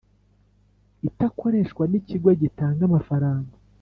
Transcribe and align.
itakoreshwa 1.09 1.83
n’ikigo 1.87 2.29
gitanga 2.41 2.81
amafaranga. 2.89 3.53